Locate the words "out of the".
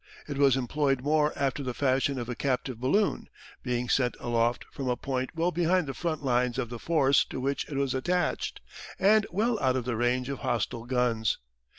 9.59-9.95